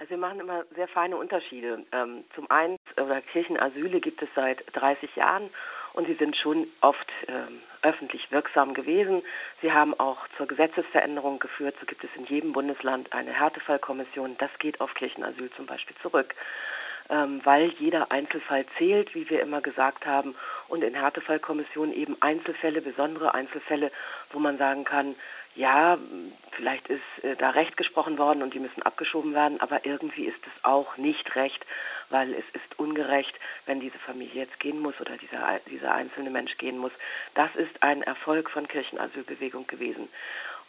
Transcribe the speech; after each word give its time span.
Also 0.00 0.12
wir 0.12 0.16
machen 0.16 0.40
immer 0.40 0.64
sehr 0.74 0.88
feine 0.88 1.18
Unterschiede. 1.18 1.84
Ähm, 1.92 2.24
zum 2.34 2.50
einen, 2.50 2.78
oder 2.96 3.20
Kirchenasyle 3.20 4.00
gibt 4.00 4.22
es 4.22 4.30
seit 4.34 4.64
30 4.72 5.14
Jahren 5.14 5.50
und 5.92 6.06
sie 6.06 6.14
sind 6.14 6.38
schon 6.38 6.66
oft 6.80 7.06
ähm, 7.28 7.60
öffentlich 7.82 8.32
wirksam 8.32 8.72
gewesen. 8.72 9.22
Sie 9.60 9.74
haben 9.74 9.92
auch 10.00 10.26
zur 10.38 10.46
Gesetzesveränderung 10.46 11.38
geführt. 11.38 11.74
So 11.78 11.84
gibt 11.84 12.02
es 12.02 12.16
in 12.16 12.24
jedem 12.24 12.54
Bundesland 12.54 13.12
eine 13.12 13.30
Härtefallkommission. 13.30 14.38
Das 14.38 14.48
geht 14.58 14.80
auf 14.80 14.94
Kirchenasyl 14.94 15.50
zum 15.50 15.66
Beispiel 15.66 15.96
zurück, 16.00 16.34
ähm, 17.10 17.42
weil 17.44 17.68
jeder 17.78 18.10
Einzelfall 18.10 18.64
zählt, 18.78 19.14
wie 19.14 19.28
wir 19.28 19.42
immer 19.42 19.60
gesagt 19.60 20.06
haben. 20.06 20.34
Und 20.68 20.82
in 20.82 20.94
Härtefallkommissionen 20.94 21.94
eben 21.94 22.16
Einzelfälle, 22.20 22.80
besondere 22.80 23.34
Einzelfälle, 23.34 23.92
wo 24.32 24.38
man 24.38 24.58
sagen 24.58 24.84
kann, 24.84 25.14
ja, 25.56 25.98
vielleicht 26.52 26.88
ist 26.88 27.02
äh, 27.22 27.36
da 27.36 27.50
Recht 27.50 27.76
gesprochen 27.76 28.18
worden 28.18 28.42
und 28.42 28.54
die 28.54 28.60
müssen 28.60 28.82
abgeschoben 28.82 29.34
werden, 29.34 29.60
aber 29.60 29.84
irgendwie 29.84 30.24
ist 30.24 30.46
es 30.46 30.64
auch 30.64 30.96
nicht 30.96 31.34
Recht, 31.34 31.64
weil 32.08 32.32
es 32.32 32.44
ist 32.52 32.78
ungerecht, 32.78 33.34
wenn 33.66 33.80
diese 33.80 33.98
Familie 33.98 34.42
jetzt 34.42 34.60
gehen 34.60 34.80
muss 34.80 35.00
oder 35.00 35.16
dieser, 35.16 35.58
dieser 35.70 35.94
einzelne 35.94 36.30
Mensch 36.30 36.56
gehen 36.58 36.78
muss. 36.78 36.92
Das 37.34 37.54
ist 37.56 37.82
ein 37.82 38.02
Erfolg 38.02 38.50
von 38.50 38.68
Kirchenasylbewegung 38.68 39.66
gewesen. 39.66 40.08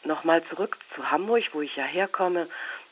Nochmal 0.04 0.44
zurück 0.46 0.78
zu 0.96 1.12
Hamburg, 1.12 1.44
wo 1.54 1.62
ich 1.62 1.76
ja 1.76 1.84
herkomme. 1.84 2.48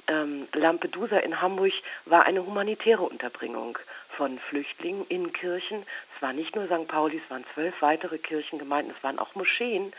Ähm, 0.07 0.47
Lampedusa 0.53 1.17
in 1.17 1.41
Hamburg 1.41 1.73
war 2.05 2.25
eine 2.25 2.45
humanitäre 2.45 3.03
Unterbringung 3.03 3.79
von 4.09 4.37
Flüchtlingen 4.37 5.05
in 5.07 5.33
Kirchen. 5.33 5.83
Es 6.15 6.21
war 6.21 6.33
nicht 6.33 6.55
nur 6.55 6.65
St. 6.65 6.87
Pauli, 6.87 7.21
es 7.23 7.31
waren 7.31 7.45
zwölf 7.53 7.81
weitere 7.81 8.19
Kirchengemeinden, 8.19 8.93
es 8.95 9.03
waren 9.03 9.17
auch 9.17 9.33
Moscheen. 9.35 9.91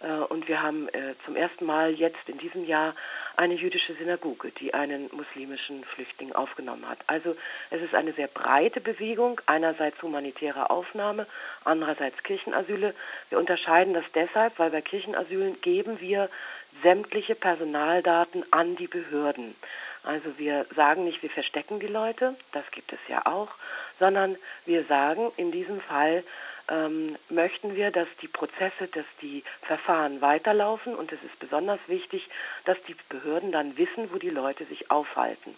Äh, 0.00 0.12
und 0.28 0.48
wir 0.48 0.62
haben 0.62 0.88
äh, 0.88 1.14
zum 1.24 1.36
ersten 1.36 1.66
Mal 1.66 1.92
jetzt 1.92 2.28
in 2.28 2.38
diesem 2.38 2.64
Jahr 2.64 2.94
eine 3.36 3.54
jüdische 3.54 3.94
Synagoge, 3.94 4.50
die 4.50 4.74
einen 4.74 5.08
muslimischen 5.12 5.84
Flüchtling 5.84 6.32
aufgenommen 6.32 6.86
hat. 6.88 6.98
Also 7.06 7.36
es 7.70 7.80
ist 7.80 7.94
eine 7.94 8.12
sehr 8.12 8.26
breite 8.26 8.80
Bewegung, 8.80 9.40
einerseits 9.46 10.02
humanitäre 10.02 10.70
Aufnahme, 10.70 11.26
andererseits 11.64 12.22
Kirchenasyle. 12.22 12.94
Wir 13.30 13.38
unterscheiden 13.38 13.94
das 13.94 14.04
deshalb, 14.14 14.58
weil 14.58 14.70
bei 14.70 14.82
Kirchenasylen 14.82 15.60
geben 15.60 16.00
wir 16.00 16.28
sämtliche 16.82 17.34
Personaldaten 17.34 18.44
an 18.50 18.76
die 18.76 18.88
Behörden. 18.88 19.54
Also 20.02 20.38
wir 20.38 20.66
sagen 20.74 21.04
nicht, 21.04 21.22
wir 21.22 21.30
verstecken 21.30 21.78
die 21.78 21.86
Leute, 21.86 22.34
das 22.52 22.70
gibt 22.70 22.92
es 22.92 22.98
ja 23.08 23.26
auch, 23.26 23.48
sondern 23.98 24.36
wir 24.64 24.84
sagen 24.84 25.30
in 25.36 25.52
diesem 25.52 25.80
Fall, 25.80 26.24
ähm, 26.70 27.16
möchten 27.28 27.74
wir, 27.74 27.90
dass 27.90 28.08
die 28.22 28.28
Prozesse, 28.28 28.86
dass 28.92 29.04
die 29.20 29.42
Verfahren 29.62 30.20
weiterlaufen 30.20 30.94
und 30.94 31.12
es 31.12 31.22
ist 31.22 31.38
besonders 31.38 31.80
wichtig, 31.88 32.28
dass 32.64 32.80
die 32.84 32.96
Behörden 33.08 33.52
dann 33.52 33.76
wissen, 33.76 34.12
wo 34.12 34.18
die 34.18 34.30
Leute 34.30 34.64
sich 34.64 34.90
aufhalten. 34.90 35.54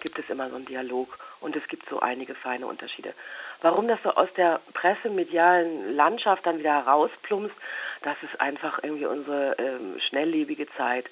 Gibt 0.00 0.18
es 0.18 0.28
immer 0.28 0.50
so 0.50 0.56
einen 0.56 0.66
Dialog 0.66 1.18
und 1.40 1.56
es 1.56 1.66
gibt 1.68 1.88
so 1.88 2.00
einige 2.00 2.34
feine 2.34 2.66
Unterschiede. 2.66 3.14
Warum 3.62 3.88
das 3.88 4.02
so 4.02 4.10
aus 4.10 4.28
der 4.34 4.60
pressemedialen 4.74 5.94
Landschaft 5.96 6.46
dann 6.46 6.58
wieder 6.58 6.74
herausplumpst, 6.74 7.56
das 8.02 8.16
ist 8.22 8.40
einfach 8.40 8.82
irgendwie 8.82 9.06
unsere 9.06 9.56
ähm, 9.58 9.98
schnelllebige 10.00 10.68
Zeit 10.76 11.06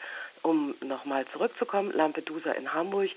um 0.44 0.74
nochmal 0.84 1.24
zurückzukommen, 1.32 1.92
Lampedusa 1.92 2.52
in 2.52 2.74
Hamburg, 2.74 3.10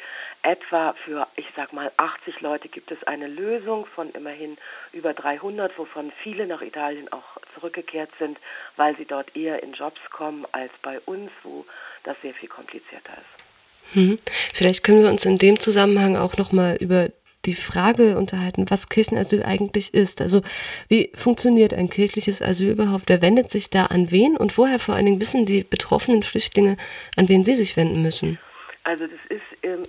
etwa 0.43 0.93
für, 0.93 1.27
ich 1.35 1.47
sag 1.55 1.73
mal, 1.73 1.91
80 1.97 2.41
Leute 2.41 2.69
gibt 2.69 2.91
es 2.91 3.03
eine 3.03 3.27
Lösung 3.27 3.85
von 3.85 4.09
immerhin 4.11 4.57
über 4.93 5.13
300, 5.13 5.77
wovon 5.77 6.11
viele 6.23 6.47
nach 6.47 6.61
Italien 6.61 7.11
auch 7.11 7.37
zurückgekehrt 7.53 8.09
sind, 8.17 8.37
weil 8.77 8.95
sie 8.95 9.05
dort 9.05 9.35
eher 9.35 9.61
in 9.61 9.73
Jobs 9.73 9.99
kommen 10.09 10.45
als 10.53 10.71
bei 10.81 10.99
uns, 11.01 11.31
wo 11.43 11.65
das 12.03 12.15
sehr 12.21 12.33
viel 12.33 12.49
komplizierter 12.49 13.13
ist. 13.13 13.93
Hm. 13.93 14.19
Vielleicht 14.53 14.83
können 14.83 15.03
wir 15.03 15.09
uns 15.09 15.25
in 15.25 15.37
dem 15.37 15.59
Zusammenhang 15.59 16.17
auch 16.17 16.37
nochmal 16.37 16.77
über 16.79 17.09
die 17.47 17.55
Frage 17.55 18.17
unterhalten, 18.17 18.69
was 18.69 18.89
Kirchenasyl 18.89 19.41
eigentlich 19.43 19.93
ist. 19.93 20.21
Also 20.21 20.41
wie 20.87 21.11
funktioniert 21.15 21.73
ein 21.73 21.89
kirchliches 21.89 22.41
Asyl 22.41 22.71
überhaupt? 22.71 23.05
Wer 23.07 23.21
wendet 23.23 23.49
sich 23.49 23.71
da 23.71 23.87
an 23.87 24.11
wen? 24.11 24.37
Und 24.37 24.57
woher 24.57 24.79
vor 24.79 24.93
allen 24.93 25.05
Dingen 25.05 25.19
wissen 25.19 25.45
die 25.45 25.63
betroffenen 25.63 26.21
Flüchtlinge, 26.21 26.77
an 27.15 27.27
wen 27.29 27.43
sie 27.43 27.55
sich 27.55 27.75
wenden 27.75 28.03
müssen? 28.03 28.37
Also 28.83 29.05
das 29.07 29.19
ist 29.29 29.41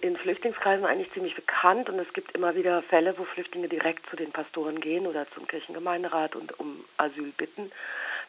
in 0.03 0.17
Flüchtlingskreisen 0.17 0.85
eigentlich 0.85 1.13
ziemlich 1.13 1.35
bekannt 1.35 1.89
und 1.89 1.99
es 1.99 2.13
gibt 2.13 2.35
immer 2.35 2.55
wieder 2.55 2.83
Fälle, 2.83 3.15
wo 3.17 3.25
Flüchtlinge 3.25 3.69
direkt 3.69 4.09
zu 4.11 4.17
den 4.17 4.33
Pastoren 4.33 4.81
gehen 4.81 5.07
oder 5.07 5.31
zum 5.31 5.47
Kirchengemeinderat 5.47 6.37
und 6.37 6.59
um 6.59 6.85
Asyl 6.97 7.33
bitten. 7.37 7.71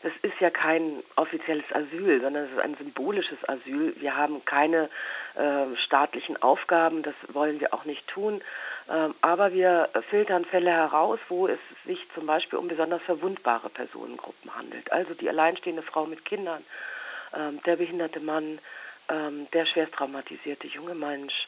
Das 0.01 0.13
ist 0.21 0.39
ja 0.39 0.49
kein 0.49 1.03
offizielles 1.15 1.65
Asyl, 1.73 2.21
sondern 2.21 2.45
es 2.45 2.51
ist 2.51 2.59
ein 2.59 2.75
symbolisches 2.75 3.37
Asyl. 3.49 3.93
Wir 3.99 4.15
haben 4.15 4.45
keine 4.45 4.89
äh, 5.35 5.75
staatlichen 5.85 6.41
Aufgaben, 6.41 7.03
das 7.03 7.15
wollen 7.33 7.59
wir 7.59 7.73
auch 7.73 7.85
nicht 7.85 8.07
tun. 8.07 8.41
Ähm, 8.89 9.13
aber 9.21 9.53
wir 9.53 9.89
filtern 10.09 10.45
Fälle 10.45 10.71
heraus, 10.71 11.19
wo 11.29 11.47
es 11.47 11.59
sich 11.85 11.99
zum 12.15 12.25
Beispiel 12.25 12.57
um 12.57 12.67
besonders 12.67 13.01
verwundbare 13.03 13.69
Personengruppen 13.69 14.55
handelt. 14.55 14.91
Also 14.91 15.13
die 15.13 15.29
alleinstehende 15.29 15.83
Frau 15.83 16.05
mit 16.05 16.25
Kindern, 16.25 16.63
ähm, 17.35 17.61
der 17.65 17.75
behinderte 17.75 18.19
Mann, 18.19 18.57
ähm, 19.09 19.47
der 19.53 19.67
schwerst 19.67 19.93
traumatisierte 19.93 20.67
junge 20.67 20.95
Mensch. 20.95 21.47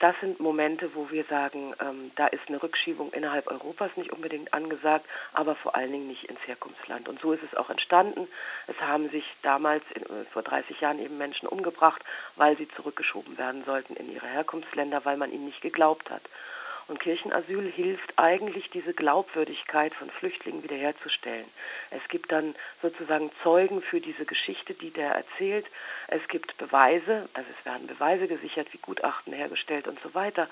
Das 0.00 0.16
sind 0.20 0.40
Momente, 0.40 0.96
wo 0.96 1.12
wir 1.12 1.22
sagen, 1.22 1.74
da 2.16 2.26
ist 2.26 2.48
eine 2.48 2.60
Rückschiebung 2.60 3.12
innerhalb 3.12 3.46
Europas 3.46 3.96
nicht 3.96 4.12
unbedingt 4.12 4.52
angesagt, 4.52 5.06
aber 5.32 5.54
vor 5.54 5.76
allen 5.76 5.92
Dingen 5.92 6.08
nicht 6.08 6.24
ins 6.24 6.44
Herkunftsland. 6.44 7.08
Und 7.08 7.20
so 7.20 7.32
ist 7.32 7.44
es 7.44 7.56
auch 7.56 7.70
entstanden. 7.70 8.26
Es 8.66 8.80
haben 8.80 9.10
sich 9.10 9.24
damals 9.42 9.84
äh, 9.92 10.24
vor 10.32 10.42
30 10.42 10.80
Jahren 10.80 10.98
eben 10.98 11.18
Menschen 11.18 11.46
umgebracht, 11.46 12.02
weil 12.34 12.56
sie 12.56 12.66
zurückgeschoben 12.66 13.38
werden 13.38 13.62
sollten 13.64 13.94
in 13.94 14.12
ihre 14.12 14.26
Herkunftsländer, 14.26 15.04
weil 15.04 15.16
man 15.16 15.30
ihnen 15.30 15.44
nicht 15.44 15.62
geglaubt 15.62 16.10
hat. 16.10 16.22
Und 16.90 16.98
Kirchenasyl 16.98 17.70
hilft 17.70 18.14
eigentlich, 18.16 18.68
diese 18.68 18.92
Glaubwürdigkeit 18.92 19.94
von 19.94 20.10
Flüchtlingen 20.10 20.64
wiederherzustellen. 20.64 21.44
Es 21.92 22.02
gibt 22.08 22.32
dann 22.32 22.56
sozusagen 22.82 23.30
Zeugen 23.44 23.80
für 23.80 24.00
diese 24.00 24.24
Geschichte, 24.24 24.74
die 24.74 24.90
der 24.90 25.12
erzählt. 25.12 25.66
Es 26.08 26.26
gibt 26.26 26.58
Beweise, 26.58 27.28
also 27.32 27.48
es 27.56 27.64
werden 27.64 27.86
Beweise 27.86 28.26
gesichert, 28.26 28.66
wie 28.72 28.78
Gutachten 28.78 29.32
hergestellt 29.32 29.86
und 29.86 30.00
so 30.00 30.14
weiter, 30.14 30.48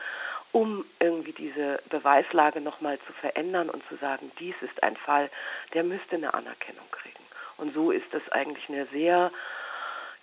um 0.52 0.84
irgendwie 1.00 1.32
diese 1.32 1.82
Beweislage 1.90 2.60
nochmal 2.60 3.00
zu 3.00 3.12
verändern 3.14 3.68
und 3.68 3.82
zu 3.88 3.96
sagen, 3.96 4.30
dies 4.38 4.54
ist 4.60 4.80
ein 4.84 4.96
Fall, 4.96 5.30
der 5.74 5.82
müsste 5.82 6.14
eine 6.14 6.34
Anerkennung 6.34 6.88
kriegen. 6.92 7.18
Und 7.56 7.74
so 7.74 7.90
ist 7.90 8.14
das 8.14 8.22
eigentlich 8.30 8.68
eine 8.68 8.86
sehr 8.86 9.32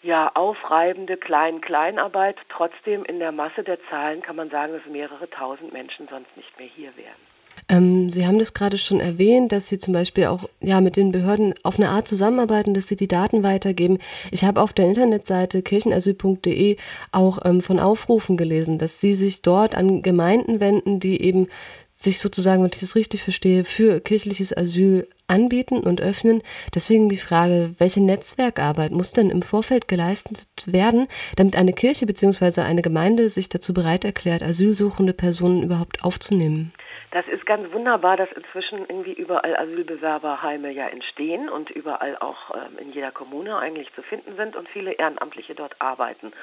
ja, 0.06 0.32
aufreibende 0.36 1.18
Klein-Kleinarbeit. 1.18 2.38
Trotzdem 2.50 3.04
in 3.06 3.20
der 3.20 3.32
Masse 3.32 3.64
der 3.64 3.80
Zahlen 3.90 4.22
kann 4.22 4.36
man 4.36 4.50
sagen, 4.50 4.74
dass 4.74 4.86
mehrere 4.86 5.30
tausend 5.30 5.74
Menschen 5.74 6.08
sonst 6.08 6.38
nicht 6.38 6.58
mehr 6.60 6.68
hier 6.68 6.96
wären. 6.96 7.26
Ähm, 7.68 8.12
Sie 8.12 8.28
haben 8.28 8.38
das 8.38 8.54
gerade 8.54 8.78
schon 8.78 9.00
erwähnt, 9.00 9.52
dass 9.52 9.68
Sie 9.68 9.80
zum 9.80 9.94
Beispiel 9.94 10.28
auch 10.28 10.48
ja, 10.62 10.82
mit 10.82 10.98
den 10.98 11.12
Behörden 11.12 11.56
auf 11.64 11.80
eine 11.80 11.90
Art 11.90 12.08
zusammenarbeiten, 12.08 12.76
dass 12.76 12.88
Sie 12.88 12.96
die 12.96 13.08
Daten 13.08 13.42
weitergeben. 13.42 13.98
Ich 14.30 14.44
habe 14.44 14.62
auf 14.62 14.74
der 14.74 14.86
Internetseite 14.86 15.64
kirchenasyl.de 15.64 16.78
auch 17.12 17.40
ähm, 17.44 17.62
von 17.62 17.80
Aufrufen 17.80 18.38
gelesen, 18.38 18.78
dass 18.78 19.02
Sie 19.02 19.16
sich 19.16 19.42
dort 19.42 19.74
an 19.74 20.04
Gemeinden 20.04 20.60
wenden, 20.60 21.00
die 21.00 21.20
eben 21.22 21.48
sich 21.96 22.20
sozusagen, 22.20 22.62
wenn 22.62 22.72
ich 22.72 22.82
das 22.82 22.96
richtig 22.96 23.24
verstehe, 23.24 23.64
für 23.64 24.02
kirchliches 24.02 24.56
Asyl 24.56 25.08
anbieten 25.28 25.80
und 25.80 26.02
öffnen. 26.02 26.42
Deswegen 26.74 27.10
die 27.10 27.18
Frage, 27.18 27.76
welche 27.78 28.02
Netzwerkarbeit 28.02 28.92
muss 28.92 29.12
denn 29.12 29.30
im 29.30 29.42
Vorfeld 29.42 29.88
geleistet 29.88 30.48
werden, 30.66 31.08
damit 31.36 31.56
eine 31.56 31.74
Kirche 31.74 32.06
bzw. 32.06 32.62
eine 32.62 32.82
Gemeinde 32.82 33.30
sich 33.30 33.50
dazu 33.50 33.74
bereit 33.74 34.06
erklärt, 34.06 34.44
asylsuchende 34.44 35.14
Personen 35.14 35.64
überhaupt 35.64 36.04
aufzunehmen? 36.04 36.74
Das 37.12 37.28
ist 37.28 37.46
ganz 37.46 37.72
wunderbar, 37.72 38.18
dass 38.18 38.32
inzwischen 38.32 38.80
irgendwie 38.80 39.14
überall 39.14 39.56
Asylbewerberheime 39.56 40.72
ja 40.72 40.88
entstehen 40.88 41.50
und 41.50 41.70
überall 41.70 42.18
auch 42.18 42.54
ähm, 42.54 42.78
in 42.80 42.92
jeder 42.92 43.12
Kommune 43.12 43.58
eigentlich 43.58 43.94
zu 43.94 44.02
finden 44.02 44.36
sind 44.36 44.56
und 44.56 44.68
viele 44.68 44.92
Ehrenamtliche 44.92 45.56
dort 45.56 45.76
arbeiten. 45.80 46.34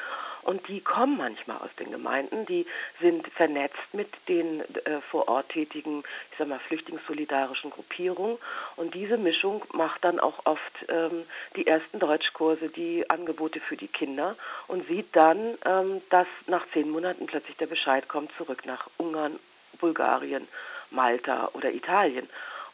Und 0.42 0.66
die 0.68 0.80
kommen 0.80 1.16
manchmal 1.16 1.58
aus 1.58 1.70
den 1.78 1.90
Gemeinden, 1.90 2.46
die 2.46 2.66
sind 3.00 3.26
vernetzt 3.28 3.76
mit 3.92 4.08
den 4.28 4.60
äh, 4.60 5.00
vor 5.10 5.28
Ort 5.28 5.50
tätigen, 5.50 6.02
ich 6.30 6.38
sag 6.38 6.48
mal, 6.48 6.58
flüchtlingssolidarischen 6.58 7.70
Gruppierungen. 7.70 8.38
Und 8.76 8.94
diese 8.94 9.18
Mischung 9.18 9.64
macht 9.72 10.04
dann 10.04 10.18
auch 10.18 10.44
oft 10.44 10.84
ähm, 10.88 11.24
die 11.56 11.66
ersten 11.66 11.98
Deutschkurse, 11.98 12.68
die 12.68 13.08
Angebote 13.08 13.60
für 13.60 13.76
die 13.76 13.88
Kinder 13.88 14.36
und 14.66 14.86
sieht 14.88 15.14
dann, 15.14 15.56
ähm, 15.64 16.02
dass 16.10 16.26
nach 16.46 16.66
zehn 16.72 16.90
Monaten 16.90 17.26
plötzlich 17.26 17.56
der 17.56 17.66
Bescheid 17.66 18.08
kommt 18.08 18.32
zurück 18.36 18.66
nach 18.66 18.88
Ungarn, 18.96 19.38
Bulgarien, 19.80 20.48
Malta 20.90 21.50
oder 21.54 21.72
Italien. 21.72 22.28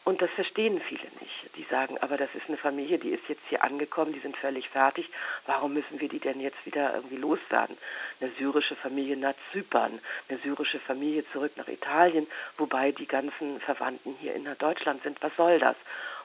Und 0.05 0.21
das 0.21 0.29
verstehen 0.31 0.81
viele 0.81 1.07
nicht. 1.19 1.55
Die 1.55 1.63
sagen, 1.63 1.97
aber 1.99 2.17
das 2.17 2.33
ist 2.33 2.47
eine 2.47 2.57
Familie, 2.57 2.97
die 2.97 3.09
ist 3.09 3.27
jetzt 3.27 3.43
hier 3.49 3.63
angekommen, 3.63 4.13
die 4.13 4.19
sind 4.19 4.35
völlig 4.37 4.69
fertig. 4.69 5.09
Warum 5.45 5.73
müssen 5.73 5.99
wir 5.99 6.09
die 6.09 6.19
denn 6.19 6.39
jetzt 6.39 6.65
wieder 6.65 6.95
irgendwie 6.95 7.17
loswerden? 7.17 7.77
Eine 8.19 8.31
syrische 8.31 8.75
Familie 8.75 9.17
nach 9.17 9.35
Zypern, 9.51 9.99
eine 10.27 10.39
syrische 10.39 10.79
Familie 10.79 11.23
zurück 11.31 11.51
nach 11.57 11.67
Italien, 11.67 12.27
wobei 12.57 12.91
die 12.91 13.07
ganzen 13.07 13.59
Verwandten 13.59 14.15
hier 14.19 14.33
in 14.35 14.47
Deutschland 14.57 15.03
sind. 15.03 15.21
Was 15.21 15.35
soll 15.35 15.59
das? 15.59 15.75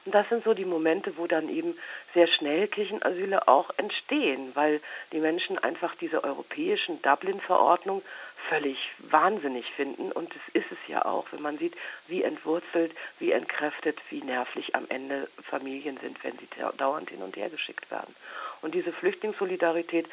Und 0.05 0.13
das 0.13 0.29
sind 0.29 0.43
so 0.43 0.53
die 0.53 0.65
Momente, 0.65 1.17
wo 1.17 1.25
dann 1.25 1.49
eben 1.49 1.75
sehr 2.13 2.27
schnell 2.27 2.67
Kirchenasyle 2.67 3.47
auch 3.47 3.71
entstehen, 3.77 4.51
weil 4.53 4.79
die 5.11 5.19
Menschen 5.19 5.57
einfach 5.57 5.95
diese 5.95 6.23
europäischen 6.23 7.01
Dublin-Verordnung 7.01 8.03
völlig 8.47 8.77
wahnsinnig 8.99 9.65
finden. 9.71 10.11
Und 10.11 10.29
das 10.29 10.41
ist 10.53 10.71
es 10.71 10.77
ja 10.87 11.05
auch, 11.05 11.25
wenn 11.31 11.41
man 11.41 11.57
sieht, 11.57 11.73
wie 12.07 12.21
entwurzelt, 12.21 12.91
wie 13.17 13.31
entkräftet, 13.31 13.97
wie 14.11 14.21
nervlich 14.21 14.75
am 14.75 14.85
Ende 14.89 15.27
Familien 15.43 15.97
sind, 15.97 16.23
wenn 16.23 16.37
sie 16.37 16.47
dauernd 16.77 17.09
hin 17.09 17.23
und 17.23 17.35
her 17.35 17.49
geschickt 17.49 17.89
werden. 17.89 18.15
Und 18.61 18.75
diese 18.75 18.93
Flüchtlingssolidarität 18.93 20.07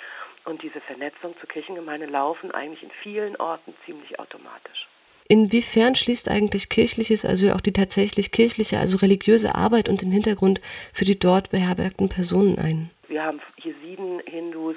und 0.44 0.62
diese 0.62 0.81
Vernetzung 0.81 1.39
zur 1.39 1.49
Kirchengemeinde 1.50 2.06
laufen 2.06 2.50
eigentlich 2.50 2.83
in 2.83 2.91
vielen 2.91 3.37
Orten 3.37 3.75
ziemlich 3.85 4.19
automatisch. 4.19 4.89
Inwiefern 5.28 5.94
schließt 5.94 6.28
eigentlich 6.28 6.69
kirchliches 6.69 7.24
Asyl 7.24 7.52
auch 7.52 7.60
die 7.60 7.72
tatsächlich 7.72 8.32
kirchliche, 8.32 8.78
also 8.78 8.98
religiöse 8.98 9.54
Arbeit 9.54 9.88
und 9.88 10.02
den 10.02 10.10
Hintergrund 10.10 10.60
für 10.92 11.04
die 11.04 11.19
dort 11.19 11.50
beherbergten 11.50 12.08
Personen 12.08 12.58
ein? 12.58 12.90
Wir 13.08 13.24
haben 13.24 13.40
Jesiden, 13.56 14.20
Hindus, 14.26 14.76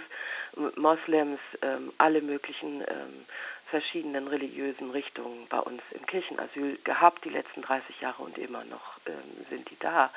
Moslems, 0.77 1.39
ähm, 1.61 1.91
alle 1.97 2.21
möglichen 2.21 2.81
ähm, 2.81 3.25
verschiedenen 3.69 4.27
religiösen 4.27 4.91
Richtungen 4.91 5.47
bei 5.49 5.59
uns 5.59 5.81
im 5.91 6.05
Kirchenasyl 6.05 6.77
gehabt, 6.83 7.25
die 7.25 7.29
letzten 7.29 7.61
30 7.61 8.01
Jahre 8.01 8.23
und 8.23 8.37
immer 8.37 8.63
noch 8.65 8.97
ähm, 9.05 9.45
sind 9.49 9.69
die 9.69 9.79
da. 9.79 10.11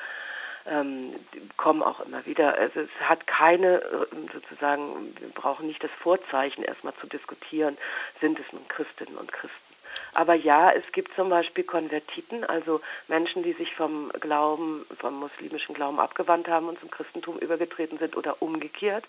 Ähm, 0.66 1.14
kommen 1.56 1.82
auch 1.82 2.00
immer 2.00 2.25
wieder. 2.26 2.58
Also 2.58 2.80
es 2.80 2.90
hat 3.00 3.26
keine 3.26 3.76
äh, 3.76 4.06
sozusagen, 4.32 5.14
wir 5.19 5.30
brauchen 5.30 5.66
nicht 5.66 5.82
das 5.82 5.90
Vorzeichen 5.90 6.62
erstmal 6.62 6.94
zu 6.96 7.06
diskutieren, 7.06 7.78
sind 8.20 8.38
es 8.38 8.52
nun 8.52 8.66
Christinnen 8.69 9.16
und 9.16 9.32
Christen. 9.32 9.68
Aber 10.14 10.34
ja, 10.34 10.70
es 10.70 10.90
gibt 10.93 11.14
zum 11.14 11.28
Beispiel 11.28 11.64
Konvertiten, 11.64 12.44
also 12.44 12.81
Menschen, 13.06 13.43
die 13.43 13.52
sich 13.52 13.75
vom 13.75 14.10
Glauben, 14.20 14.87
vom 14.99 15.19
muslimischen 15.20 15.75
Glauben 15.75 16.00
abgewandt 16.00 16.49
haben 16.49 16.69
und 16.69 16.81
zum 16.81 16.90
Christentum 16.90 17.38
übergetreten 17.38 17.99
sind 17.99 18.16
oder 18.16 18.40
umgekehrt 18.43 19.05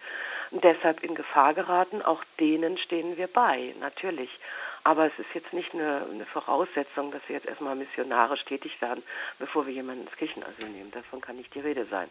und 0.52 0.64
deshalb 0.64 1.04
in 1.04 1.16
Gefahr 1.16 1.54
geraten. 1.54 2.02
Auch 2.02 2.24
denen 2.40 2.78
stehen 2.78 3.18
wir 3.18 3.28
bei, 3.28 3.74
natürlich. 3.80 4.30
Aber 4.84 5.06
es 5.06 5.20
ist 5.20 5.34
jetzt 5.34 5.54
nicht 5.54 5.74
eine, 5.74 6.06
eine 6.12 6.26
Voraussetzung, 6.26 7.12
dass 7.12 7.22
wir 7.28 7.36
jetzt 7.36 7.48
erstmal 7.48 7.76
missionarisch 7.76 8.46
tätig 8.46 8.82
werden, 8.82 9.04
bevor 9.38 9.66
wir 9.66 9.74
jemanden 9.74 10.04
ins 10.04 10.16
Kirchenasyl 10.16 10.70
nehmen. 10.70 10.92
Davon 10.92 11.22
kann 11.22 11.36
nicht 11.36 11.54
die 11.54 11.60
Rede 11.60 11.86
sein. 11.86 12.10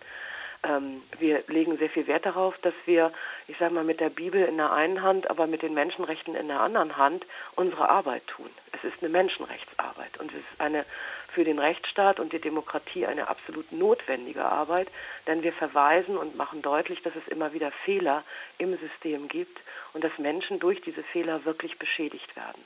Ähm, 0.64 1.02
wir 1.18 1.42
legen 1.46 1.76
sehr 1.76 1.88
viel 1.88 2.06
Wert 2.06 2.26
darauf, 2.26 2.58
dass 2.58 2.74
wir, 2.84 3.12
ich 3.46 3.56
sage 3.58 3.74
mal, 3.74 3.84
mit 3.84 4.00
der 4.00 4.10
Bibel 4.10 4.44
in 4.44 4.56
der 4.56 4.72
einen 4.72 5.02
Hand, 5.02 5.30
aber 5.30 5.46
mit 5.46 5.62
den 5.62 5.74
Menschenrechten 5.74 6.34
in 6.34 6.48
der 6.48 6.60
anderen 6.60 6.96
Hand 6.96 7.24
unsere 7.54 7.88
Arbeit 7.88 8.26
tun. 8.26 8.50
Es 8.82 8.92
ist 8.92 9.02
eine 9.02 9.10
Menschenrechtsarbeit 9.10 10.18
und 10.18 10.30
es 10.30 10.38
ist 10.38 10.60
eine 10.60 10.84
für 11.28 11.44
den 11.44 11.58
Rechtsstaat 11.58 12.20
und 12.20 12.32
die 12.32 12.40
Demokratie 12.40 13.06
eine 13.06 13.28
absolut 13.28 13.70
notwendige 13.70 14.44
Arbeit, 14.44 14.88
denn 15.26 15.42
wir 15.42 15.52
verweisen 15.52 16.16
und 16.16 16.36
machen 16.36 16.62
deutlich, 16.62 17.02
dass 17.02 17.14
es 17.14 17.28
immer 17.28 17.52
wieder 17.52 17.70
Fehler 17.70 18.24
im 18.56 18.76
System 18.78 19.28
gibt 19.28 19.58
und 19.92 20.02
dass 20.02 20.18
Menschen 20.18 20.58
durch 20.58 20.80
diese 20.80 21.02
Fehler 21.02 21.44
wirklich 21.44 21.78
beschädigt 21.78 22.34
werden. 22.34 22.62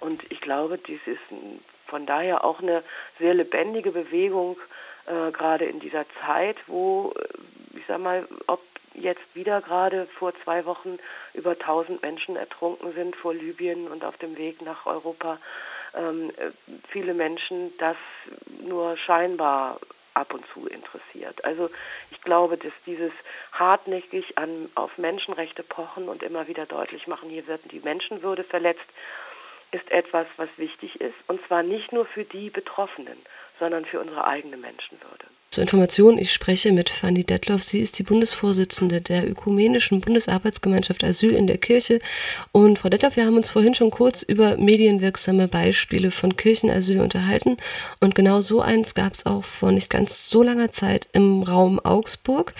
Und 0.00 0.30
ich 0.30 0.40
glaube, 0.40 0.78
dies 0.78 1.00
ist 1.06 1.20
von 1.86 2.06
daher 2.06 2.44
auch 2.44 2.60
eine 2.60 2.82
sehr 3.18 3.34
lebendige 3.34 3.92
Bewegung, 3.92 4.56
äh, 5.06 5.30
gerade 5.32 5.64
in 5.64 5.80
dieser 5.80 6.04
Zeit, 6.24 6.56
wo, 6.66 7.14
äh, 7.16 7.78
ich 7.78 7.84
sag 7.86 7.98
mal, 7.98 8.26
ob 8.46 8.60
jetzt 8.94 9.34
wieder 9.34 9.60
gerade 9.60 10.06
vor 10.06 10.32
zwei 10.42 10.64
Wochen 10.66 10.98
über 11.34 11.52
1000 11.52 12.02
Menschen 12.02 12.36
ertrunken 12.36 12.92
sind 12.92 13.16
vor 13.16 13.34
Libyen 13.34 13.88
und 13.88 14.04
auf 14.04 14.16
dem 14.18 14.36
Weg 14.36 14.62
nach 14.62 14.86
Europa. 14.86 15.38
Ähm, 15.94 16.30
äh, 16.36 16.50
viele 16.88 17.14
Menschen 17.14 17.72
das 17.78 17.96
nur 18.60 18.96
scheinbar 18.96 19.78
ab 20.14 20.34
und 20.34 20.44
zu 20.52 20.66
interessiert. 20.66 21.44
Also 21.44 21.70
ich 22.10 22.20
glaube, 22.22 22.56
dass 22.56 22.72
dieses 22.86 23.12
hartnäckig 23.52 24.38
an, 24.38 24.68
auf 24.74 24.98
Menschenrechte 24.98 25.62
pochen 25.62 26.08
und 26.08 26.22
immer 26.22 26.48
wieder 26.48 26.66
deutlich 26.66 27.06
machen, 27.06 27.30
hier 27.30 27.46
wird 27.46 27.60
die 27.70 27.80
Menschenwürde 27.80 28.44
verletzt, 28.44 28.84
ist 29.70 29.90
etwas, 29.90 30.26
was 30.36 30.48
wichtig 30.56 31.00
ist. 31.00 31.14
Und 31.28 31.44
zwar 31.46 31.62
nicht 31.62 31.92
nur 31.92 32.04
für 32.04 32.24
die 32.24 32.50
Betroffenen, 32.50 33.18
sondern 33.58 33.84
für 33.84 34.00
unsere 34.00 34.26
eigene 34.26 34.56
Menschenwürde. 34.56 35.26
Zur 35.52 35.60
Information, 35.60 36.16
ich 36.16 36.32
spreche 36.32 36.72
mit 36.72 36.88
Fanny 36.88 37.24
Detloff. 37.24 37.62
Sie 37.62 37.80
ist 37.80 37.98
die 37.98 38.04
Bundesvorsitzende 38.04 39.02
der 39.02 39.28
Ökumenischen 39.28 40.00
Bundesarbeitsgemeinschaft 40.00 41.04
Asyl 41.04 41.34
in 41.34 41.46
der 41.46 41.58
Kirche. 41.58 41.98
Und 42.52 42.78
Frau 42.78 42.88
Detloff, 42.88 43.16
wir 43.16 43.26
haben 43.26 43.36
uns 43.36 43.50
vorhin 43.50 43.74
schon 43.74 43.90
kurz 43.90 44.22
über 44.22 44.56
medienwirksame 44.56 45.48
Beispiele 45.48 46.10
von 46.10 46.36
Kirchenasyl 46.36 47.00
unterhalten. 47.00 47.58
Und 48.00 48.14
genau 48.14 48.40
so 48.40 48.62
eins 48.62 48.94
gab 48.94 49.12
es 49.12 49.26
auch 49.26 49.44
vor 49.44 49.72
nicht 49.72 49.90
ganz 49.90 50.30
so 50.30 50.42
langer 50.42 50.72
Zeit 50.72 51.08
im 51.12 51.42
Raum 51.42 51.78
Augsburg. 51.80 52.54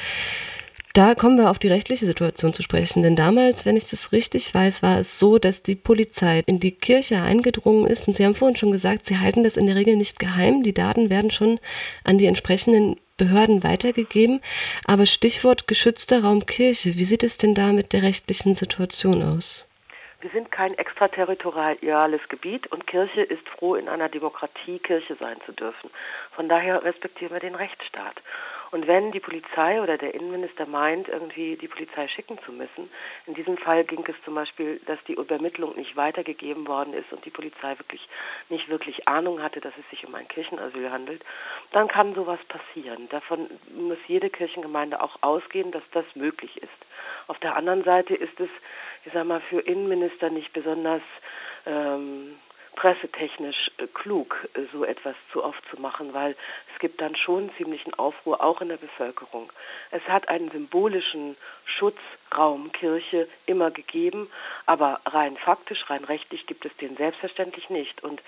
Da 0.94 1.15
kommen 1.15 1.39
wir 1.39 1.49
auf 1.49 1.59
die 1.59 1.69
rechtliche 1.69 2.05
Situation 2.05 2.53
zu 2.53 2.62
sprechen, 2.62 3.03
denn 3.03 3.17
damals, 3.17 3.65
wenn 3.65 3.79
ich 3.79 3.89
das 3.89 4.12
richtig 4.12 4.55
weiß, 4.55 4.83
war 4.83 4.99
es 4.99 5.19
so, 5.19 5.39
dass 5.39 5.62
die 5.62 5.75
Polizei 5.75 6.43
in 6.44 6.61
die 6.61 6.73
Kirche 6.73 7.23
eingedrungen 7.23 7.87
ist 7.87 8.06
und 8.06 8.15
Sie 8.15 8.27
haben 8.27 8.35
vorhin 8.35 8.56
schon 8.56 8.73
gesagt, 8.73 9.06
Sie 9.06 9.19
halten 9.19 9.43
das 9.43 9.56
in 9.56 9.67
der 9.67 9.77
Regel 9.77 9.97
nicht 9.97 10.19
geheim, 10.19 10.62
die 10.62 10.75
Daten 10.75 11.09
werden 11.09 11.31
schon 11.31 11.61
an 12.05 12.19
die 12.19 12.27
entsprechenden 12.27 13.00
Behörden 13.17 13.62
weitergegeben, 13.62 14.43
aber 14.85 15.06
Stichwort 15.06 15.67
geschützter 15.67 16.25
Raum 16.25 16.44
Kirche, 16.44 16.94
wie 16.94 17.05
sieht 17.05 17.23
es 17.23 17.39
denn 17.39 17.55
da 17.55 17.73
mit 17.73 17.94
der 17.94 18.03
rechtlichen 18.03 18.55
Situation 18.55 19.23
aus? 19.23 19.67
Wir 20.21 20.31
sind 20.31 20.53
kein 20.53 20.77
extraterritoriales 20.77 22.29
Gebiet 22.29 22.67
und 22.71 22.87
Kirche 22.87 23.23
ist 23.23 23.49
froh, 23.49 23.77
in 23.77 23.89
einer 23.89 24.11
Demokratie 24.11 24.79
Kirche 24.79 25.15
sein 25.15 25.37
zu 25.47 25.53
dürfen. 25.53 25.91
Von 26.33 26.50
daher 26.50 26.85
respektieren 26.85 27.33
wir 27.33 27.41
den 27.41 27.55
Rechtsstaat. 27.55 28.21
Und 28.73 28.87
wenn 28.87 29.13
die 29.13 29.21
Polizei 29.21 29.83
oder 29.83 29.99
der 29.99 30.15
Innenminister 30.15 30.65
meint, 30.65 31.07
irgendwie 31.07 31.57
die 31.57 31.69
Polizei 31.69 32.09
schicken 32.09 32.39
zu 32.39 32.53
müssen, 32.53 32.91
in 33.27 33.35
diesem 33.35 33.59
Fall 33.59 33.85
ging 33.85 34.03
es 34.09 34.17
zum 34.25 34.35
Beispiel, 34.35 34.81
dass 34.87 34.99
die 35.05 35.13
Übermittlung 35.13 35.77
nicht 35.77 35.95
weitergegeben 35.95 36.67
worden 36.67 36.95
ist 36.95 37.13
und 37.13 37.23
die 37.27 37.31
Polizei 37.31 37.79
wirklich 37.79 38.09
nicht 38.49 38.71
wirklich 38.71 39.07
Ahnung 39.07 39.43
hatte, 39.43 39.61
dass 39.61 39.75
es 39.79 39.89
sich 39.91 40.07
um 40.07 40.15
ein 40.15 40.27
Kirchenasyl 40.27 40.91
handelt, 40.91 41.23
dann 41.73 41.87
kann 41.87 42.15
sowas 42.15 42.41
passieren. 42.49 43.11
Davon 43.11 43.47
muss 43.77 43.99
jede 44.09 44.31
Kirchengemeinde 44.31 45.03
auch 45.03 45.19
ausgehen, 45.21 45.71
dass 45.71 45.85
das 45.93 46.07
möglich 46.15 46.57
ist. 46.57 46.73
Auf 47.29 47.39
der 47.41 47.57
anderen 47.57 47.85
Seite 47.85 48.15
ist 48.15 48.41
es, 48.41 48.49
ich 49.05 49.13
sag 49.13 49.27
mal, 49.27 49.43
für 49.43 49.61
Innenminister 49.61 50.31
nicht 50.31 50.55
besonders 50.55 51.03
ähm, 51.67 52.39
pressetechnisch 52.77 53.71
äh, 53.79 53.87
klug, 53.87 54.49
äh, 54.55 54.61
so 54.73 54.85
etwas 54.85 55.15
zu 55.33 55.45
oft 55.45 55.63
zu 55.69 55.81
machen, 55.81 56.15
weil 56.15 56.37
es 56.73 56.79
gibt 56.79 57.01
dann 57.01 57.15
schon 57.17 57.51
ziemlichen 57.57 57.95
Aufruhr 57.95 58.43
auch 58.43 58.61
in 58.61 58.69
der 58.69 58.77
Bevölkerung. 58.77 59.53
Es 59.91 60.03
hat 60.09 60.29
einen 60.29 60.51
symbolischen 60.51 61.37
Schutzraum 61.65 62.73
Kirche 62.73 63.29
immer 63.47 63.71
gegeben, 63.71 64.31
aber 64.67 65.01
rein 65.07 65.37
faktisch, 65.37 65.89
rein 65.91 66.05
rechtlich 66.05 66.47
gibt 66.47 66.65
es 66.65 66.77
den 66.77 66.97
selbstverständlich 66.97 67.71
nicht. 67.71 68.03
Und 68.03 68.23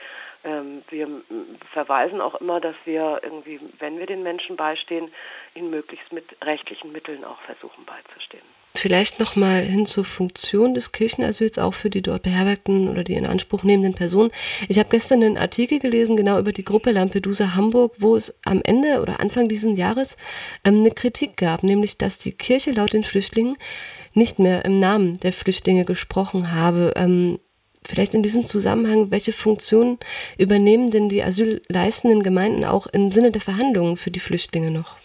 ähm, 0.45 0.85
wir 0.91 1.09
verweisen 1.73 2.21
auch 2.21 2.37
immer, 2.37 2.61
dass 2.61 2.77
wir 2.85 3.21
irgendwie, 3.23 3.61
wenn 3.79 3.99
wir 3.99 4.07
den 4.07 4.23
Menschen 4.23 4.57
beistehen, 4.57 5.13
ihnen 5.55 5.71
möglichst 5.71 6.13
mit 6.13 6.25
rechtlichen 6.45 6.93
Mitteln 6.93 7.25
auch 7.25 7.41
versuchen 7.41 7.85
beizustehen. 7.85 8.64
Vielleicht 8.77 9.21
nochmal 9.21 9.63
hin 9.63 9.87
zur 9.87 10.05
Funktion 10.05 10.75
des 10.75 10.91
Kirchenasyls, 10.91 11.59
auch 11.59 11.75
für 11.75 11.91
die 11.91 12.03
dort 12.03 12.23
beherbergten 12.23 12.89
oder 12.89 13.05
die 13.05 13.15
in 13.15 13.25
Anspruch 13.25 13.63
nehmenden 13.63 13.95
Personen. 13.95 14.33
Ich 14.69 14.81
habe 14.81 14.89
gestern 14.89 15.23
einen 15.23 15.39
Artikel 15.39 15.79
gelesen, 15.79 16.17
genau 16.17 16.41
über 16.41 16.53
die 16.53 16.65
Gruppe 16.65 16.91
Lampedusa 16.91 17.55
Hamburg, 17.55 17.95
wo 17.99 18.17
es 18.17 18.35
am 18.45 18.61
Ende 18.65 19.01
oder 19.01 19.21
Anfang 19.21 19.49
dieses 19.49 19.79
Jahres 19.79 20.17
ähm, 20.65 20.81
eine 20.81 20.91
Kritik 20.91 21.37
gab, 21.37 21.63
nämlich 21.63 21.99
dass 21.99 22.19
die 22.19 22.33
Kirche 22.33 22.73
laut 22.73 22.95
den 22.95 23.05
Flüchtlingen 23.05 23.57
nicht 24.13 24.41
mehr 24.41 24.65
im 24.65 24.81
Namen 24.81 25.21
der 25.21 25.33
Flüchtlinge 25.33 25.85
gesprochen 25.85 26.51
habe. 26.53 26.95
Ähm, 26.97 27.39
vielleicht 27.85 28.15
in 28.15 28.25
diesem 28.25 28.45
Zusammenhang, 28.45 29.13
welche 29.13 29.33
Funktionen 29.33 29.99
übernehmen 30.37 30.91
denn 30.91 31.09
die 31.09 31.23
asylleistenden 31.23 32.25
Gemeinden 32.25 32.65
auch 32.65 32.89
im 32.89 33.13
Sinne 33.13 33.31
der 33.31 33.41
Verhandlungen 33.41 33.97
für 33.97 34.11
die 34.11 34.21
Flüchtlinge 34.21 34.73
noch? 34.73 34.97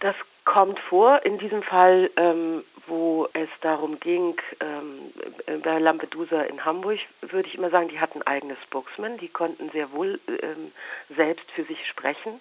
Das 0.00 0.14
kommt 0.44 0.78
vor. 0.78 1.24
In 1.24 1.38
diesem 1.38 1.62
Fall 1.62 2.10
ähm, 2.16 2.62
wo 2.86 3.28
es 3.32 3.48
darum 3.60 4.00
ging, 4.00 4.36
ähm, 4.60 5.60
bei 5.62 5.78
Lampedusa 5.78 6.42
in 6.42 6.64
Hamburg, 6.64 6.98
würde 7.20 7.48
ich 7.48 7.54
immer 7.54 7.70
sagen, 7.70 7.88
die 7.88 8.00
hatten 8.00 8.22
eigene 8.22 8.56
Spokesman, 8.64 9.18
die 9.18 9.28
konnten 9.28 9.70
sehr 9.70 9.92
wohl 9.92 10.20
ähm, 10.28 10.72
selbst 11.14 11.50
für 11.50 11.64
sich 11.64 11.86
sprechen. 11.86 12.40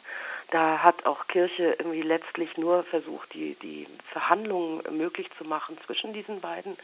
Da 0.52 0.82
hat 0.82 1.06
auch 1.06 1.28
Kirche 1.28 1.76
irgendwie 1.78 2.02
letztlich 2.02 2.58
nur 2.58 2.84
versucht, 2.84 3.34
die, 3.34 3.56
die 3.56 3.88
Verhandlungen 4.12 4.82
möglich 4.98 5.30
zu 5.38 5.44
machen 5.44 5.78
zwischen 5.86 6.12
diesen 6.12 6.42
beiden 6.42 6.76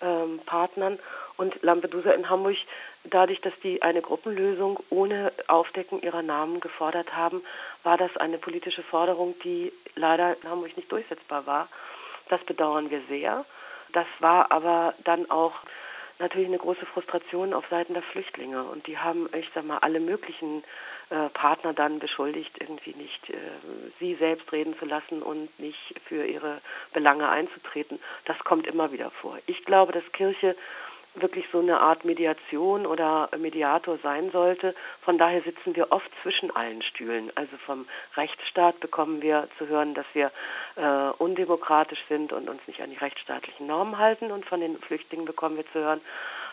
ähm, 0.00 0.40
Partnern. 0.44 0.98
Und 1.36 1.62
Lampedusa 1.62 2.10
in 2.10 2.28
Hamburg, 2.28 2.56
dadurch, 3.04 3.40
dass 3.40 3.54
die 3.62 3.82
eine 3.82 4.02
Gruppenlösung 4.02 4.80
ohne 4.90 5.32
Aufdecken 5.46 6.02
ihrer 6.02 6.22
Namen 6.22 6.60
gefordert 6.60 7.16
haben, 7.16 7.42
war 7.84 7.96
das 7.96 8.16
eine 8.16 8.38
politische 8.38 8.82
Forderung, 8.82 9.34
die 9.44 9.72
leider 9.94 10.36
in 10.42 10.50
Hamburg 10.50 10.76
nicht 10.76 10.90
durchsetzbar 10.90 11.46
war. 11.46 11.68
Das 12.28 12.42
bedauern 12.44 12.90
wir 12.90 13.00
sehr. 13.08 13.44
Das 13.92 14.06
war 14.18 14.50
aber 14.50 14.94
dann 15.04 15.30
auch 15.30 15.54
natürlich 16.18 16.48
eine 16.48 16.58
große 16.58 16.86
Frustration 16.86 17.52
auf 17.52 17.66
Seiten 17.68 17.94
der 17.94 18.02
Flüchtlinge. 18.02 18.64
Und 18.64 18.86
die 18.86 18.98
haben, 18.98 19.28
ich 19.36 19.48
sag 19.54 19.64
mal, 19.64 19.78
alle 19.78 20.00
möglichen 20.00 20.62
äh, 21.10 21.28
Partner 21.30 21.72
dann 21.72 21.98
beschuldigt, 21.98 22.60
irgendwie 22.60 22.94
nicht 22.94 23.30
äh, 23.30 23.36
sie 24.00 24.14
selbst 24.14 24.50
reden 24.52 24.76
zu 24.78 24.84
lassen 24.84 25.22
und 25.22 25.58
nicht 25.60 25.94
für 26.06 26.24
ihre 26.24 26.60
Belange 26.92 27.28
einzutreten. 27.28 28.00
Das 28.24 28.38
kommt 28.40 28.66
immer 28.66 28.92
wieder 28.92 29.10
vor. 29.10 29.38
Ich 29.46 29.64
glaube, 29.64 29.92
dass 29.92 30.10
Kirche 30.12 30.56
wirklich 31.14 31.46
so 31.52 31.60
eine 31.60 31.80
Art 31.80 32.04
Mediation 32.04 32.86
oder 32.86 33.28
Mediator 33.38 33.98
sein 34.02 34.30
sollte. 34.30 34.74
Von 35.02 35.18
daher 35.18 35.42
sitzen 35.42 35.76
wir 35.76 35.92
oft 35.92 36.10
zwischen 36.22 36.54
allen 36.54 36.82
Stühlen. 36.82 37.30
Also 37.34 37.56
vom 37.56 37.86
Rechtsstaat 38.16 38.80
bekommen 38.80 39.22
wir 39.22 39.48
zu 39.58 39.68
hören, 39.68 39.94
dass 39.94 40.06
wir 40.12 40.30
äh, 40.76 41.10
undemokratisch 41.18 42.02
sind 42.08 42.32
und 42.32 42.48
uns 42.48 42.60
nicht 42.66 42.80
an 42.80 42.90
die 42.90 42.96
rechtsstaatlichen 42.96 43.66
Normen 43.66 43.98
halten. 43.98 44.30
Und 44.30 44.44
von 44.44 44.60
den 44.60 44.76
Flüchtlingen 44.78 45.26
bekommen 45.26 45.56
wir 45.56 45.66
zu 45.72 45.80
hören, 45.80 46.00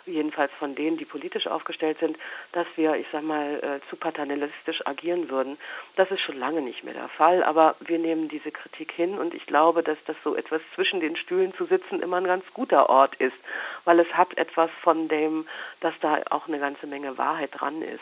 jedenfalls 0.05 0.51
von 0.53 0.75
denen, 0.75 0.97
die 0.97 1.05
politisch 1.05 1.47
aufgestellt 1.47 1.99
sind, 1.99 2.17
dass 2.51 2.67
wir, 2.75 2.95
ich 2.95 3.07
sag 3.11 3.23
mal, 3.23 3.59
äh, 3.61 3.89
zu 3.89 3.95
paternalistisch 3.95 4.85
agieren 4.85 5.29
würden. 5.29 5.57
Das 5.95 6.11
ist 6.11 6.21
schon 6.21 6.37
lange 6.37 6.61
nicht 6.61 6.83
mehr 6.83 6.93
der 6.93 7.09
Fall, 7.09 7.43
aber 7.43 7.75
wir 7.79 7.99
nehmen 7.99 8.27
diese 8.27 8.51
Kritik 8.51 8.91
hin 8.91 9.17
und 9.17 9.33
ich 9.33 9.45
glaube, 9.45 9.83
dass 9.83 9.97
das 10.05 10.15
so 10.23 10.35
etwas 10.35 10.61
zwischen 10.75 10.99
den 10.99 11.15
Stühlen 11.15 11.53
zu 11.53 11.65
sitzen 11.65 12.01
immer 12.01 12.17
ein 12.17 12.25
ganz 12.25 12.45
guter 12.53 12.89
Ort 12.89 13.15
ist, 13.15 13.37
weil 13.85 13.99
es 13.99 14.13
hat 14.13 14.37
etwas 14.37 14.69
von 14.81 15.07
dem, 15.07 15.47
dass 15.79 15.93
da 15.99 16.19
auch 16.29 16.47
eine 16.47 16.59
ganze 16.59 16.87
Menge 16.87 17.17
Wahrheit 17.17 17.51
dran 17.53 17.81
ist. 17.81 17.99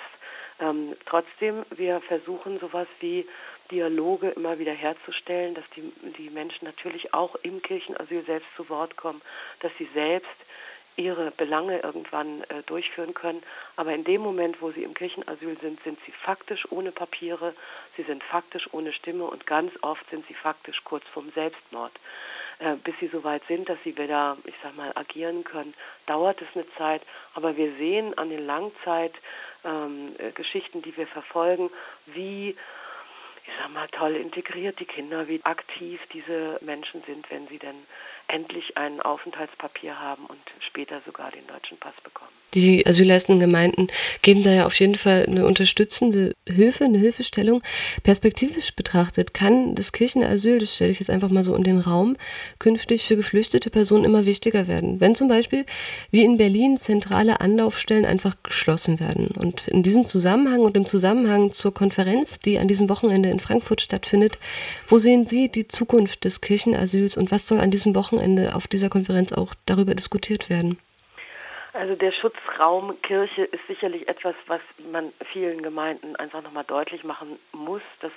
Ähm, 0.60 0.96
trotzdem, 1.06 1.64
wir 1.72 2.02
versuchen 2.02 2.60
sowas 2.60 2.88
wie 3.00 3.26
Dialoge 3.72 4.30
immer 4.30 4.60
wieder 4.60 4.74
herzustellen, 4.74 5.54
dass 5.54 5.64
die, 5.76 5.94
die 6.18 6.30
Menschen 6.30 6.66
natürlich 6.66 7.14
auch 7.14 7.36
im 7.44 7.62
Kirchenasyl 7.62 8.24
selbst 8.24 8.50
zu 8.56 8.68
Wort 8.70 8.98
kommen, 8.98 9.22
dass 9.60 9.72
sie 9.78 9.88
selbst 9.94 10.28
ihre 11.00 11.32
Belange 11.32 11.80
irgendwann 11.80 12.44
äh, 12.44 12.62
durchführen 12.66 13.14
können. 13.14 13.42
Aber 13.78 13.94
in 13.94 14.04
dem 14.04 14.22
Moment, 14.22 14.62
wo 14.62 14.72
sie 14.72 14.84
im 14.84 14.94
Kirchenasyl 14.94 15.58
sind, 15.60 15.82
sind 15.84 15.98
sie 16.06 16.12
faktisch 16.12 16.70
ohne 16.72 16.92
Papiere, 16.92 17.56
sie 17.96 18.04
sind 18.04 18.24
faktisch 18.24 18.68
ohne 18.74 18.92
Stimme 18.92 19.24
und 19.24 19.48
ganz 19.48 19.72
oft 19.82 20.08
sind 20.10 20.28
sie 20.28 20.34
faktisch 20.34 20.84
kurz 20.84 21.06
vorm 21.08 21.32
Selbstmord. 21.32 21.94
Äh, 22.60 22.76
bis 22.84 22.94
sie 23.00 23.08
so 23.08 23.24
weit 23.24 23.44
sind, 23.48 23.70
dass 23.70 23.82
sie 23.84 23.98
wieder, 23.98 24.38
ich 24.44 24.56
sag 24.62 24.76
mal, 24.76 24.92
agieren 24.96 25.46
können, 25.46 25.74
dauert 26.06 26.42
es 26.42 26.50
eine 26.54 26.66
Zeit. 26.78 27.02
Aber 27.34 27.56
wir 27.56 27.74
sehen 27.76 28.18
an 28.18 28.30
den 28.30 28.46
Langzeitgeschichten, 28.46 29.22
ähm, 29.64 30.16
äh, 30.20 30.86
die 30.86 30.98
wir 30.98 31.08
verfolgen, 31.08 31.70
wie 32.08 32.58
ich 33.50 33.56
sag 33.58 33.74
mal, 33.74 33.88
toll 33.88 34.16
integriert 34.16 34.80
die 34.80 34.86
Kinder, 34.86 35.28
wie 35.28 35.44
aktiv 35.44 36.00
diese 36.14 36.60
Menschen 36.62 37.02
sind, 37.04 37.32
wenn 37.32 37.48
sie 37.48 37.58
denn 37.58 37.84
endlich 38.30 38.78
ein 38.78 39.02
Aufenthaltspapier 39.02 40.00
haben 40.00 40.26
und 40.26 40.40
später 40.60 41.02
sogar 41.06 41.32
den 41.32 41.46
deutschen 41.48 41.78
Pass 41.78 41.96
bekommen. 42.04 42.30
Die 42.56 42.84
asylleistenden 42.88 43.40
Gemeinden 43.40 43.90
geben 44.24 44.42
da 44.42 44.52
ja 44.52 44.66
auf 44.66 44.74
jeden 44.80 44.96
Fall 44.96 45.26
eine 45.28 45.46
unterstützende 45.46 46.34
Hilfe, 46.48 46.86
eine 46.86 46.98
Hilfestellung. 46.98 47.62
Perspektivisch 48.02 48.74
betrachtet 48.76 49.36
kann 49.36 49.76
das 49.76 49.92
Kirchenasyl, 49.92 50.58
das 50.58 50.74
stelle 50.74 50.90
ich 50.90 51.00
jetzt 51.00 51.12
einfach 51.12 51.30
mal 51.30 51.44
so 51.44 51.54
in 51.54 51.64
den 51.64 51.78
Raum, 51.78 52.18
künftig 52.58 53.06
für 53.06 53.16
geflüchtete 53.16 53.70
Personen 53.70 54.04
immer 54.04 54.26
wichtiger 54.26 54.68
werden. 54.68 55.00
Wenn 55.00 55.14
zum 55.14 55.28
Beispiel 55.28 55.64
wie 56.10 56.24
in 56.24 56.38
Berlin 56.38 56.78
zentrale 56.78 57.40
Anlaufstellen 57.40 58.06
einfach 58.06 58.36
geschlossen 58.42 59.00
werden. 59.00 59.28
Und 59.28 59.68
in 59.68 59.84
diesem 59.84 60.06
Zusammenhang 60.06 60.62
und 60.62 60.76
im 60.76 60.88
Zusammenhang 60.88 61.52
zur 61.52 61.72
Konferenz, 61.72 62.40
die 62.40 62.58
an 62.58 62.68
diesem 62.68 62.90
Wochenende 62.90 63.30
in 63.30 63.40
Frankfurt 63.40 63.82
stattfindet, 63.82 64.40
wo 64.88 64.98
sehen 64.98 65.28
Sie 65.28 65.50
die 65.50 65.68
Zukunft 65.68 66.26
des 66.26 66.42
Kirchenasyls 66.42 67.16
und 67.16 67.30
was 67.30 67.48
soll 67.48 67.60
an 67.60 67.70
diesem 67.70 67.94
Wochenende 67.94 68.19
auf 68.54 68.68
dieser 68.68 68.90
Konferenz 68.90 69.32
auch 69.32 69.54
darüber 69.66 69.96
diskutiert 69.96 70.50
werden? 70.50 70.80
Also 71.74 71.96
der 71.96 72.12
Schutzraum 72.12 73.00
Kirche 73.04 73.44
ist 73.44 73.66
sicherlich 73.68 74.08
etwas, 74.08 74.36
was 74.48 74.62
man 74.92 75.14
vielen 75.32 75.62
Gemeinden 75.62 76.16
einfach 76.16 76.42
nochmal 76.42 76.64
deutlich 76.64 77.04
machen 77.04 77.38
muss, 77.52 77.84
dass 78.02 78.12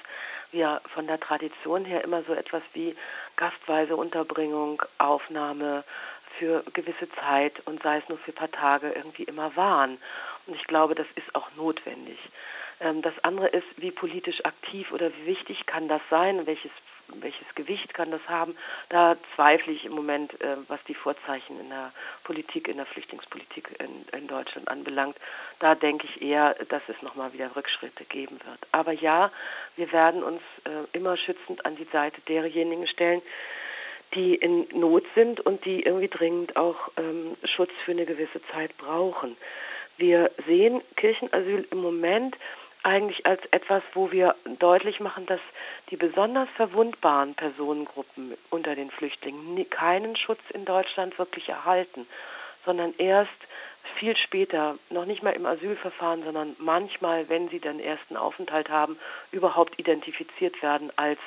wir 0.52 0.80
von 0.94 1.06
der 1.06 1.20
Tradition 1.20 1.84
her 1.84 2.02
immer 2.04 2.22
so 2.22 2.32
etwas 2.34 2.62
wie 2.72 2.94
gastweise 3.36 3.96
Unterbringung, 3.96 4.82
Aufnahme 4.98 5.84
für 6.38 6.64
gewisse 6.72 7.10
Zeit 7.20 7.60
und 7.66 7.82
sei 7.82 7.98
es 7.98 8.08
nur 8.08 8.18
für 8.18 8.32
ein 8.32 8.34
paar 8.34 8.50
Tage 8.50 8.90
irgendwie 8.90 9.24
immer 9.24 9.54
waren. 9.56 9.98
Und 10.46 10.56
ich 10.56 10.64
glaube, 10.64 10.94
das 10.94 11.06
ist 11.14 11.34
auch 11.34 11.48
notwendig. 11.56 12.18
Ähm, 12.80 13.02
das 13.02 13.14
andere 13.22 13.48
ist, 13.48 13.66
wie 13.76 13.90
politisch 13.90 14.44
aktiv 14.44 14.92
oder 14.92 15.10
wie 15.14 15.26
wichtig 15.26 15.66
kann 15.66 15.88
das 15.88 16.02
sein, 16.10 16.46
welches 16.46 16.72
welches 17.08 17.54
Gewicht 17.54 17.94
kann 17.94 18.10
das 18.10 18.26
haben? 18.28 18.56
Da 18.88 19.16
zweifle 19.34 19.72
ich 19.72 19.84
im 19.84 19.92
Moment, 19.92 20.40
äh, 20.40 20.56
was 20.68 20.82
die 20.84 20.94
Vorzeichen 20.94 21.60
in 21.60 21.68
der 21.68 21.92
Politik, 22.24 22.68
in 22.68 22.76
der 22.76 22.86
Flüchtlingspolitik 22.86 23.76
in, 23.78 24.18
in 24.18 24.28
Deutschland 24.28 24.68
anbelangt. 24.68 25.16
Da 25.58 25.74
denke 25.74 26.06
ich 26.06 26.22
eher, 26.22 26.54
dass 26.68 26.82
es 26.88 27.00
nochmal 27.02 27.32
wieder 27.32 27.54
Rückschritte 27.54 28.04
geben 28.04 28.38
wird. 28.44 28.58
Aber 28.72 28.92
ja, 28.92 29.30
wir 29.76 29.92
werden 29.92 30.22
uns 30.22 30.42
äh, 30.64 30.96
immer 30.96 31.16
schützend 31.16 31.64
an 31.66 31.76
die 31.76 31.88
Seite 31.92 32.20
derjenigen 32.22 32.86
stellen, 32.86 33.22
die 34.14 34.34
in 34.34 34.66
Not 34.72 35.04
sind 35.14 35.40
und 35.40 35.64
die 35.64 35.82
irgendwie 35.82 36.08
dringend 36.08 36.56
auch 36.56 36.90
ähm, 36.96 37.36
Schutz 37.44 37.72
für 37.84 37.92
eine 37.92 38.04
gewisse 38.04 38.42
Zeit 38.52 38.76
brauchen. 38.76 39.36
Wir 39.96 40.30
sehen 40.46 40.82
Kirchenasyl 40.96 41.66
im 41.70 41.78
Moment 41.78 42.36
eigentlich 42.82 43.26
als 43.26 43.40
etwas, 43.50 43.82
wo 43.94 44.10
wir 44.12 44.34
deutlich 44.58 45.00
machen, 45.00 45.26
dass 45.26 45.40
die 45.90 45.96
besonders 45.96 46.48
verwundbaren 46.56 47.34
Personengruppen 47.34 48.36
unter 48.50 48.74
den 48.74 48.90
Flüchtlingen 48.90 49.68
keinen 49.70 50.16
Schutz 50.16 50.40
in 50.50 50.64
Deutschland 50.64 51.18
wirklich 51.18 51.48
erhalten, 51.48 52.06
sondern 52.64 52.94
erst 52.98 53.30
viel 53.96 54.16
später, 54.16 54.76
noch 54.90 55.04
nicht 55.04 55.22
mal 55.22 55.32
im 55.32 55.46
Asylverfahren, 55.46 56.24
sondern 56.24 56.56
manchmal, 56.58 57.28
wenn 57.28 57.48
sie 57.48 57.58
den 57.58 57.80
ersten 57.80 58.16
Aufenthalt 58.16 58.68
haben, 58.68 58.98
überhaupt 59.32 59.78
identifiziert 59.78 60.62
werden 60.62 60.90
als, 60.96 61.18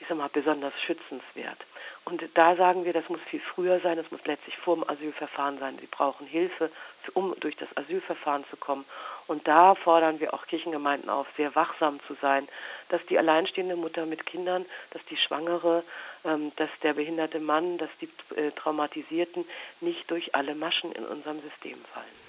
ich 0.00 0.06
sag 0.08 0.18
mal, 0.18 0.28
besonders 0.32 0.72
schützenswert. 0.84 1.58
Und 2.04 2.22
da 2.34 2.56
sagen 2.56 2.84
wir, 2.84 2.92
das 2.92 3.08
muss 3.08 3.20
viel 3.22 3.40
früher 3.40 3.78
sein, 3.80 3.96
das 3.96 4.10
muss 4.10 4.24
letztlich 4.26 4.56
vor 4.56 4.74
dem 4.74 4.88
Asylverfahren 4.88 5.58
sein. 5.58 5.78
Sie 5.78 5.86
brauchen 5.86 6.26
Hilfe, 6.26 6.70
um 7.14 7.34
durch 7.38 7.56
das 7.56 7.68
Asylverfahren 7.76 8.44
zu 8.50 8.56
kommen. 8.56 8.84
Und 9.26 9.46
da 9.48 9.74
fordern 9.74 10.20
wir 10.20 10.34
auch 10.34 10.46
Kirchengemeinden 10.46 11.08
auf, 11.10 11.26
sehr 11.36 11.54
wachsam 11.54 12.00
zu 12.06 12.14
sein, 12.20 12.48
dass 12.88 13.04
die 13.06 13.18
alleinstehende 13.18 13.76
Mutter 13.76 14.06
mit 14.06 14.26
Kindern, 14.26 14.66
dass 14.90 15.04
die 15.06 15.16
Schwangere, 15.16 15.84
ähm, 16.24 16.52
dass 16.56 16.70
der 16.82 16.94
behinderte 16.94 17.40
Mann, 17.40 17.78
dass 17.78 17.90
die 18.00 18.08
äh, 18.36 18.50
Traumatisierten 18.50 19.44
nicht 19.80 20.10
durch 20.10 20.34
alle 20.34 20.54
Maschen 20.54 20.92
in 20.92 21.04
unserem 21.04 21.40
System 21.40 21.78
fallen. 21.92 22.21